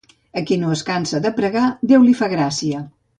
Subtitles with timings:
[0.39, 2.83] A qui no es cansa de pregar, Déu li fa gràcia.